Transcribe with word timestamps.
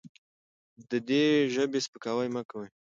د 0.89 0.91
دې 1.07 1.23
ژبې 1.53 1.79
سپکاوی 1.85 2.27
مه 2.35 2.41
کوئ. 2.49 2.67